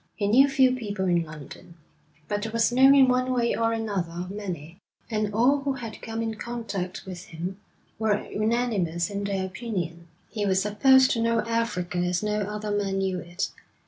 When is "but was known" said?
2.27-2.95